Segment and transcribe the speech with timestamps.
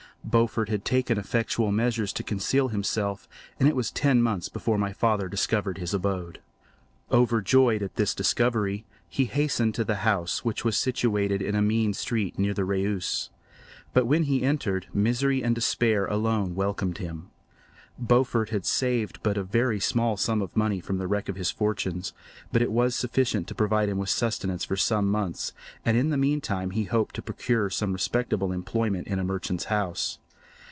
[0.23, 3.27] Beaufort had taken effectual measures to conceal himself,
[3.59, 6.39] and it was ten months before my father discovered his abode.
[7.11, 11.93] Overjoyed at this discovery, he hastened to the house, which was situated in a mean
[11.95, 13.31] street near the Reuss.
[13.93, 17.29] But when he entered, misery and despair alone welcomed him.
[17.99, 21.51] Beaufort had saved but a very small sum of money from the wreck of his
[21.51, 22.13] fortunes,
[22.51, 25.53] but it was sufficient to provide him with sustenance for some months,
[25.85, 30.17] and in the meantime he hoped to procure some respectable employment in a merchant's house.